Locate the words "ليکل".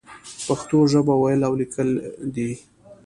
1.61-1.89